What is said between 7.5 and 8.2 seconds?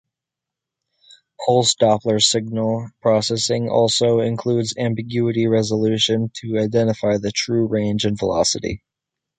range and